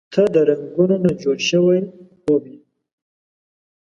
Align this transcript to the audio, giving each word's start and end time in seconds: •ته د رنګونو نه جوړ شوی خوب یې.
•ته 0.13 0.23
د 0.33 0.35
رنګونو 0.49 0.95
نه 1.05 1.11
جوړ 1.21 1.37
شوی 1.49 1.79
خوب 2.21 2.43
یې. 2.51 2.57